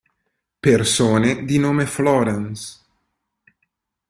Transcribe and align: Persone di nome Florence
Persone 0.59 1.45
di 1.45 1.59
nome 1.59 1.85
Florence 1.85 2.81